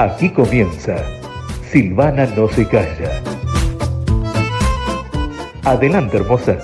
[0.00, 0.96] Aquí comienza
[1.70, 3.22] Silvana no se calla.
[5.62, 6.56] Adelante, hermosa.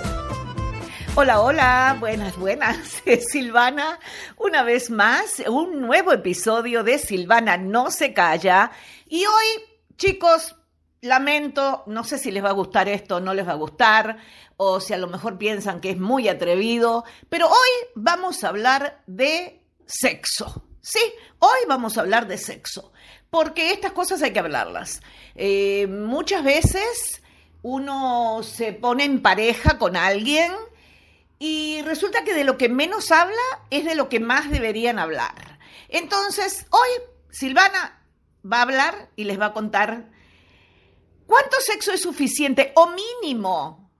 [1.16, 3.02] Hola, hola, buenas, buenas.
[3.30, 4.00] Silvana,
[4.38, 8.70] una vez más, un nuevo episodio de Silvana no se calla.
[9.06, 9.46] Y hoy,
[9.98, 10.56] chicos,
[11.02, 14.16] lamento, no sé si les va a gustar esto no les va a gustar,
[14.56, 19.02] o si a lo mejor piensan que es muy atrevido, pero hoy vamos a hablar
[19.06, 20.62] de sexo.
[20.88, 21.00] Sí,
[21.40, 22.92] hoy vamos a hablar de sexo,
[23.30, 25.02] porque estas cosas hay que hablarlas.
[25.34, 27.22] Eh, muchas veces
[27.62, 30.52] uno se pone en pareja con alguien
[31.38, 35.58] y resulta que de lo que menos habla es de lo que más deberían hablar.
[35.88, 36.88] Entonces, hoy
[37.30, 38.02] Silvana
[38.50, 40.10] va a hablar y les va a contar
[41.26, 43.90] cuánto sexo es suficiente o mínimo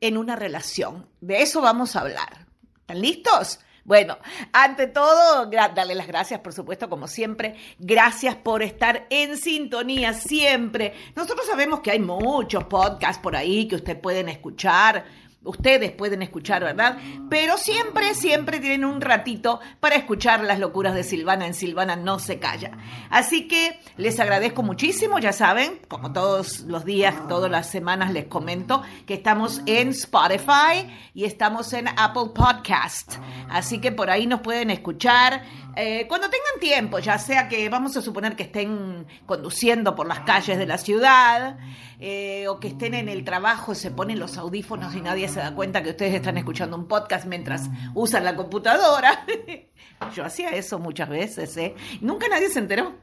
[0.00, 1.08] en una relación.
[1.20, 2.46] De eso vamos a hablar.
[2.80, 3.60] ¿Están listos?
[3.84, 4.16] Bueno,
[4.52, 7.56] ante todo, darle las gracias, por supuesto, como siempre.
[7.80, 10.94] Gracias por estar en sintonía siempre.
[11.16, 15.04] Nosotros sabemos que hay muchos podcasts por ahí que ustedes pueden escuchar
[15.44, 16.98] ustedes pueden escuchar, ¿verdad?
[17.28, 21.46] Pero siempre, siempre tienen un ratito para escuchar las locuras de Silvana.
[21.46, 22.72] En Silvana no se calla.
[23.10, 28.26] Así que les agradezco muchísimo, ya saben, como todos los días, todas las semanas les
[28.26, 33.14] comento que estamos en Spotify y estamos en Apple Podcast.
[33.48, 35.42] Así que por ahí nos pueden escuchar.
[35.74, 40.20] Eh, cuando tengan tiempo, ya sea que vamos a suponer que estén conduciendo por las
[40.20, 41.58] calles de la ciudad
[41.98, 45.54] eh, o que estén en el trabajo, se ponen los audífonos y nadie se da
[45.54, 49.24] cuenta que ustedes están escuchando un podcast mientras usan la computadora.
[50.14, 51.74] Yo hacía eso muchas veces, ¿eh?
[52.00, 52.94] Nunca nadie se enteró.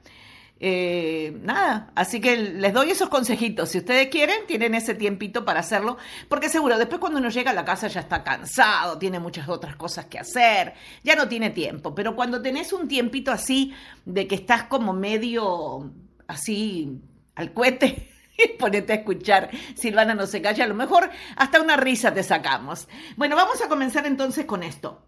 [0.61, 3.69] Eh, nada, así que les doy esos consejitos.
[3.69, 7.53] Si ustedes quieren, tienen ese tiempito para hacerlo, porque seguro, después cuando uno llega a
[7.53, 11.95] la casa ya está cansado, tiene muchas otras cosas que hacer, ya no tiene tiempo,
[11.95, 13.73] pero cuando tenés un tiempito así
[14.05, 15.91] de que estás como medio
[16.27, 16.99] así
[17.35, 18.09] al cohete,
[18.59, 22.89] ponete a escuchar, Silvana no se calla, a lo mejor hasta una risa te sacamos.
[23.15, 25.05] Bueno, vamos a comenzar entonces con esto.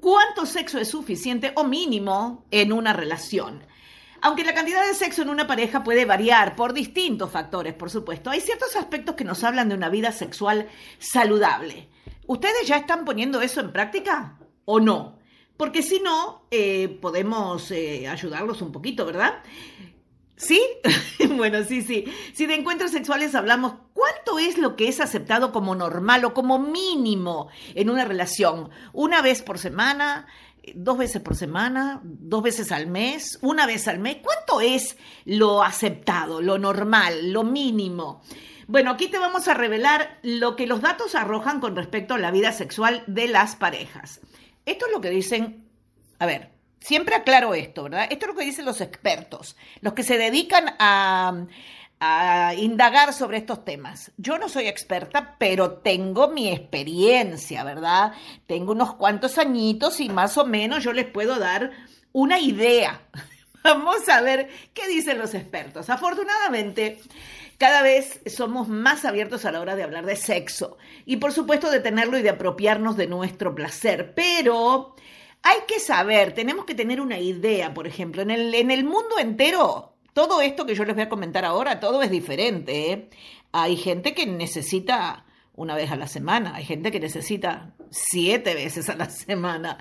[0.00, 3.62] ¿Cuánto sexo es suficiente o mínimo en una relación?
[4.24, 8.30] Aunque la cantidad de sexo en una pareja puede variar por distintos factores, por supuesto,
[8.30, 10.66] hay ciertos aspectos que nos hablan de una vida sexual
[10.98, 11.90] saludable.
[12.26, 15.18] ¿Ustedes ya están poniendo eso en práctica o no?
[15.58, 19.42] Porque si no, eh, podemos eh, ayudarlos un poquito, ¿verdad?
[20.36, 20.60] ¿Sí?
[21.36, 22.04] bueno, sí, sí.
[22.32, 26.58] Si de encuentros sexuales hablamos, ¿cuánto es lo que es aceptado como normal o como
[26.58, 28.70] mínimo en una relación?
[28.92, 30.26] ¿Una vez por semana?
[30.74, 34.18] dos veces por semana, dos veces al mes, una vez al mes.
[34.22, 38.22] ¿Cuánto es lo aceptado, lo normal, lo mínimo?
[38.66, 42.30] Bueno, aquí te vamos a revelar lo que los datos arrojan con respecto a la
[42.30, 44.20] vida sexual de las parejas.
[44.64, 45.68] Esto es lo que dicen,
[46.18, 46.53] a ver,
[46.84, 48.08] siempre aclaro esto, ¿verdad?
[48.10, 51.46] Esto es lo que dicen los expertos, los que se dedican a
[52.00, 54.12] a indagar sobre estos temas.
[54.18, 58.12] Yo no soy experta, pero tengo mi experiencia, ¿verdad?
[58.46, 61.70] Tengo unos cuantos añitos y más o menos yo les puedo dar
[62.12, 63.00] una idea.
[63.64, 65.88] Vamos a ver qué dicen los expertos.
[65.88, 67.00] Afortunadamente,
[67.56, 71.70] cada vez somos más abiertos a la hora de hablar de sexo y por supuesto
[71.70, 74.94] de tenerlo y de apropiarnos de nuestro placer, pero
[75.44, 79.18] hay que saber, tenemos que tener una idea, por ejemplo, en el, en el mundo
[79.18, 82.92] entero todo esto que yo les voy a comentar ahora, todo es diferente.
[82.92, 83.08] ¿eh?
[83.52, 88.88] Hay gente que necesita una vez a la semana, hay gente que necesita siete veces
[88.88, 89.78] a la semana,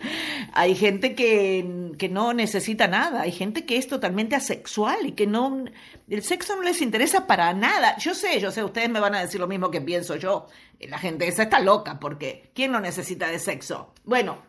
[0.54, 5.26] hay gente que, que, no necesita nada, hay gente que es totalmente asexual y que
[5.26, 5.66] no,
[6.08, 7.98] el sexo no les interesa para nada.
[7.98, 10.48] Yo sé, yo sé, ustedes me van a decir lo mismo que pienso yo,
[10.80, 13.94] la gente esa está loca porque ¿quién no necesita de sexo?
[14.04, 14.44] Bueno,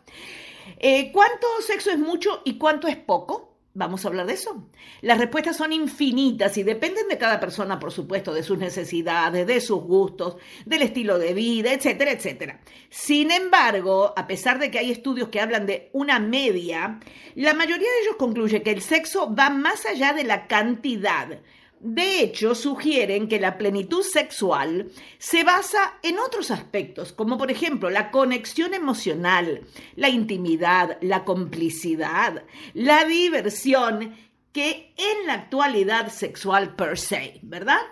[0.78, 3.54] eh, ¿cuánto sexo es mucho y cuánto es poco?
[3.76, 4.68] Vamos a hablar de eso.
[5.00, 9.60] Las respuestas son infinitas y dependen de cada persona, por supuesto, de sus necesidades, de
[9.60, 12.60] sus gustos, del estilo de vida, etcétera, etcétera.
[12.88, 17.00] Sin embargo, a pesar de que hay estudios que hablan de una media,
[17.34, 21.40] la mayoría de ellos concluye que el sexo va más allá de la cantidad.
[21.86, 27.90] De hecho, sugieren que la plenitud sexual se basa en otros aspectos, como por ejemplo
[27.90, 29.60] la conexión emocional,
[29.94, 34.16] la intimidad, la complicidad, la diversión,
[34.50, 37.82] que en la actualidad sexual per se, ¿verdad?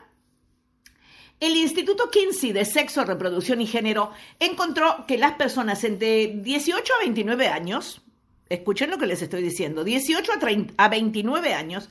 [1.38, 7.04] El Instituto Kinsey de Sexo, Reproducción y Género encontró que las personas entre 18 a
[7.04, 8.00] 29 años,
[8.48, 11.90] escuchen lo que les estoy diciendo, 18 a, a 29 años,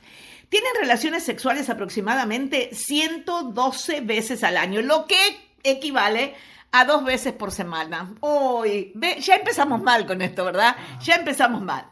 [0.52, 5.16] tienen relaciones sexuales aproximadamente 112 veces al año, lo que
[5.62, 6.34] equivale
[6.72, 8.14] a dos veces por semana.
[8.20, 10.76] Uy, ya empezamos mal con esto, ¿verdad?
[11.00, 11.86] Ya empezamos mal.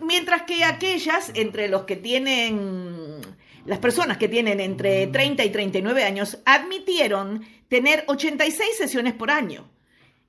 [0.00, 3.20] Mientras que aquellas entre los que tienen,
[3.66, 9.68] las personas que tienen entre 30 y 39 años, admitieron tener 86 sesiones por año.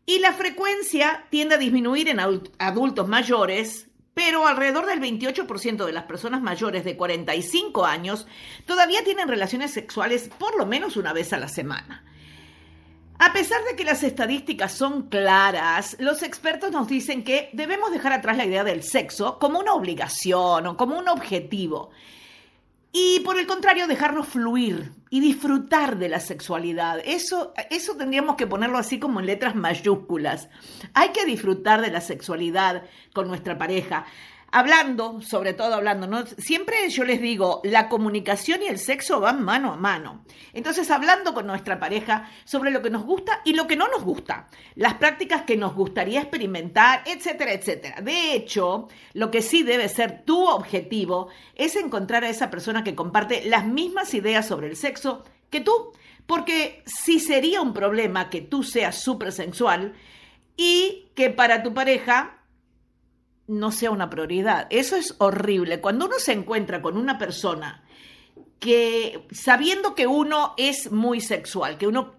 [0.07, 6.03] Y la frecuencia tiende a disminuir en adultos mayores, pero alrededor del 28% de las
[6.03, 8.27] personas mayores de 45 años
[8.65, 12.03] todavía tienen relaciones sexuales por lo menos una vez a la semana.
[13.19, 18.11] A pesar de que las estadísticas son claras, los expertos nos dicen que debemos dejar
[18.11, 21.91] atrás la idea del sexo como una obligación o como un objetivo.
[22.95, 26.99] Y por el contrario, dejarnos fluir y disfrutar de la sexualidad.
[27.03, 30.47] Eso, eso tendríamos que ponerlo así como en letras mayúsculas.
[30.93, 34.05] Hay que disfrutar de la sexualidad con nuestra pareja
[34.53, 36.25] hablando, sobre todo hablando.
[36.37, 40.23] Siempre yo les digo, la comunicación y el sexo van mano a mano.
[40.53, 44.03] Entonces, hablando con nuestra pareja sobre lo que nos gusta y lo que no nos
[44.03, 48.01] gusta, las prácticas que nos gustaría experimentar, etcétera, etcétera.
[48.01, 52.95] De hecho, lo que sí debe ser tu objetivo es encontrar a esa persona que
[52.95, 55.93] comparte las mismas ideas sobre el sexo que tú.
[56.27, 59.93] Porque si sería un problema que tú seas súper sensual
[60.55, 62.42] y que para tu pareja
[63.47, 64.67] no sea una prioridad.
[64.69, 65.81] Eso es horrible.
[65.81, 67.83] Cuando uno se encuentra con una persona
[68.59, 72.15] que sabiendo que uno es muy sexual, que, uno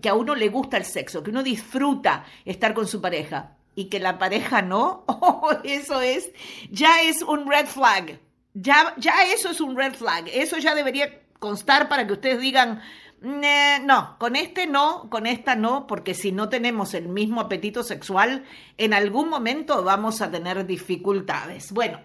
[0.00, 3.86] que a uno le gusta el sexo, que uno disfruta estar con su pareja y
[3.86, 6.30] que la pareja no, oh, eso es,
[6.70, 8.20] ya es un red flag.
[8.54, 10.28] Ya, ya eso es un red flag.
[10.32, 12.80] Eso ya debería constar para que ustedes digan,
[13.20, 18.44] no, con este no, con esta no, porque si no tenemos el mismo apetito sexual,
[18.76, 21.72] en algún momento vamos a tener dificultades.
[21.72, 22.00] Bueno,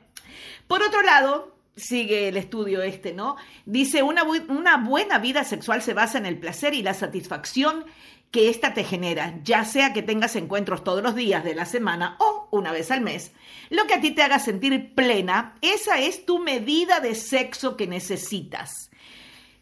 [0.67, 3.35] por otro lado, sigue el estudio este, ¿no?
[3.65, 7.85] Dice, una, una buena vida sexual se basa en el placer y la satisfacción
[8.31, 12.17] que ésta te genera, ya sea que tengas encuentros todos los días de la semana
[12.19, 13.31] o una vez al mes.
[13.69, 17.85] Lo que a ti te haga sentir plena, esa es tu medida de sexo que
[17.85, 18.89] necesitas.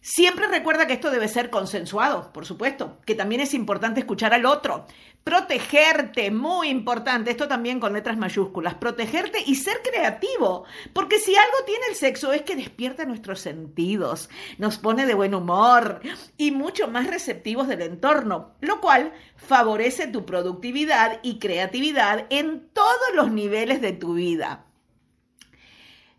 [0.03, 4.47] Siempre recuerda que esto debe ser consensuado, por supuesto, que también es importante escuchar al
[4.47, 4.87] otro.
[5.23, 11.57] Protegerte, muy importante, esto también con letras mayúsculas, protegerte y ser creativo, porque si algo
[11.67, 16.01] tiene el sexo es que despierta nuestros sentidos, nos pone de buen humor
[16.35, 23.13] y mucho más receptivos del entorno, lo cual favorece tu productividad y creatividad en todos
[23.13, 24.65] los niveles de tu vida.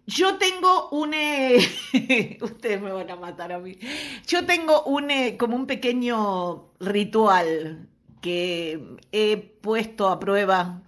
[0.06, 1.14] Yo tengo un...
[1.14, 1.58] Eh,
[2.40, 3.78] ustedes me van a matar a mí.
[4.26, 7.88] Yo tengo un, eh, como un pequeño ritual
[8.20, 10.82] que he puesto a prueba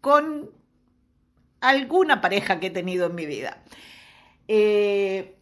[0.00, 0.50] con
[1.60, 3.62] alguna pareja que he tenido en mi vida.
[4.48, 5.36] Eh,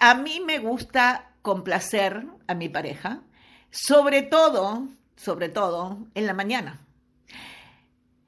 [0.00, 3.22] a mí me gusta complacer a mi pareja,
[3.70, 6.80] sobre todo, sobre todo en la mañana.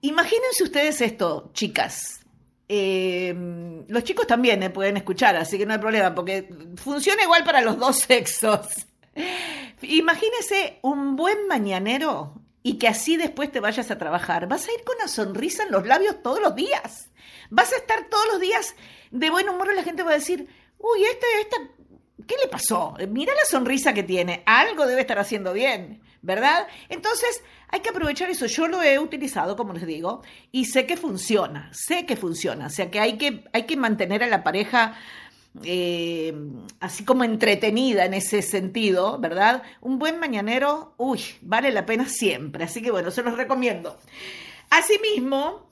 [0.00, 2.20] Imagínense ustedes esto, chicas.
[2.70, 7.42] Em, los chicos también eh, pueden escuchar, así que no hay problema, porque funciona igual
[7.42, 8.68] para los dos sexos.
[9.82, 14.48] Imagínese un buen mañanero y que así después te vayas a trabajar.
[14.48, 17.10] Vas a ir con una sonrisa en los labios todos los días.
[17.48, 18.74] Vas a estar todos los días
[19.10, 20.46] de buen humor y la gente va a decir,
[20.78, 21.56] uy, este, esta,
[22.26, 22.94] ¿qué le pasó?
[23.08, 26.02] Mira la sonrisa que tiene, algo debe estar haciendo bien.
[26.28, 26.68] ¿Verdad?
[26.90, 28.46] Entonces, hay que aprovechar eso.
[28.46, 30.22] Yo lo he utilizado, como les digo,
[30.52, 32.66] y sé que funciona, sé que funciona.
[32.66, 34.94] O sea, que hay que, hay que mantener a la pareja
[35.64, 36.34] eh,
[36.80, 39.62] así como entretenida en ese sentido, ¿verdad?
[39.80, 42.64] Un buen mañanero, uy, vale la pena siempre.
[42.64, 43.98] Así que bueno, se los recomiendo.
[44.68, 45.67] Asimismo,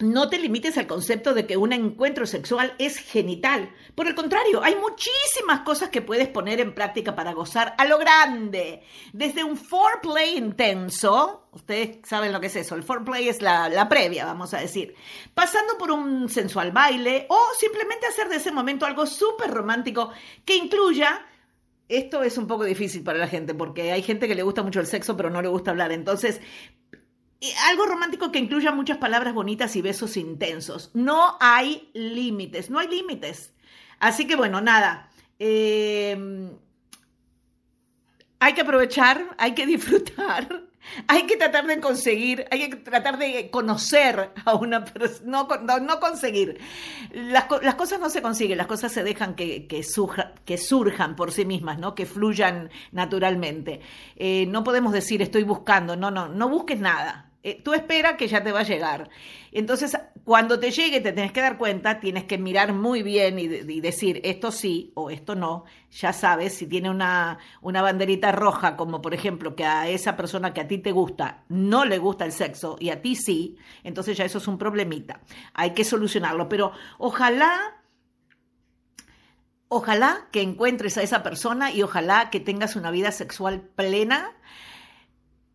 [0.00, 3.72] no te limites al concepto de que un encuentro sexual es genital.
[3.94, 7.98] Por el contrario, hay muchísimas cosas que puedes poner en práctica para gozar a lo
[7.98, 8.82] grande.
[9.12, 13.88] Desde un foreplay intenso, ustedes saben lo que es eso, el foreplay es la, la
[13.88, 14.94] previa, vamos a decir,
[15.34, 20.10] pasando por un sensual baile o simplemente hacer de ese momento algo súper romántico
[20.44, 21.26] que incluya
[21.88, 24.80] esto es un poco difícil para la gente porque hay gente que le gusta mucho
[24.80, 25.92] el sexo pero no le gusta hablar.
[25.92, 26.40] Entonces,
[27.68, 30.90] algo romántico que incluya muchas palabras bonitas y besos intensos.
[30.94, 33.52] No hay límites, no hay límites.
[33.98, 35.10] Así que bueno, nada.
[35.38, 36.50] Eh,
[38.44, 40.64] hay que aprovechar, hay que disfrutar,
[41.06, 46.00] hay que tratar de conseguir, hay que tratar de conocer a una persona, no, no,
[46.00, 46.58] conseguir.
[47.12, 49.84] Las, cosas no se consiguen, las cosas se dejan que, que,
[50.44, 51.94] que surjan por sí mismas, ¿no?
[51.94, 53.80] que fluyan naturalmente.
[54.16, 58.26] Eh, no podemos decir estoy buscando, no, no, no busques nada Eh, tú espera que
[58.26, 59.10] ya te va a llegar.
[59.52, 63.46] Entonces, cuando te llegue, te tienes que dar cuenta, tienes que mirar muy bien y,
[63.46, 65.66] decir esto sí o esto no.
[65.90, 70.54] Ya sabes, si tiene una, una banderita roja, como por ejemplo que a esa persona
[70.54, 74.16] que a ti te gusta no le gusta el sexo y a ti sí, entonces
[74.16, 75.20] ya eso es un problemita.
[75.52, 76.48] Hay que solucionarlo.
[76.48, 77.80] Pero ojalá
[79.68, 84.30] Ojalá que encuentres a esa persona y ojalá que tengas una vida sexual plena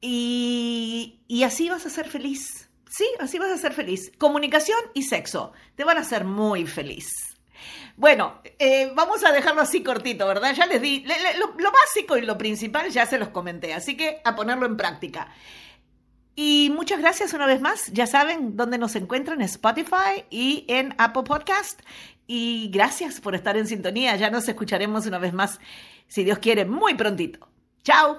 [0.01, 2.69] y, así vas a ser feliz.
[2.89, 4.11] Sí, así vas a ser feliz.
[4.17, 7.07] Comunicación y sexo te van a hacer muy feliz.
[7.95, 10.53] Bueno, eh, vamos a dejarlo así cortito, ¿verdad?
[10.55, 11.05] Ya les di
[11.37, 15.27] lo, básico y lo principal, ya se los comenté, así que a ponerlo en práctica.
[16.33, 17.91] Y muchas gracias una vez más.
[17.91, 21.81] Ya saben dónde nos encuentran en Spotify y en Apple Podcast.
[22.27, 24.15] Y gracias por estar en sintonía.
[24.15, 25.59] Ya nos escucharemos una vez más,
[26.07, 27.49] si Dios quiere, muy prontito.
[27.83, 28.17] Chao.